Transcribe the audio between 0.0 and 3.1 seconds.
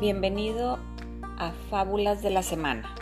Bienvenido a Fábulas de la Semana.